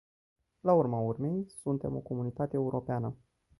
[0.61, 3.15] La urma urmei, suntem o comunitate europeană.